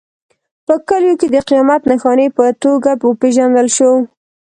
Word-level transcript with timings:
په 0.65 0.73
کلیو 0.87 1.17
کې 1.19 1.27
د 1.33 1.37
قیامت 1.49 1.81
نښانې 1.89 2.27
په 2.37 2.45
توګه 2.63 2.91
وپېژندل 3.09 3.67
شو. 3.75 3.91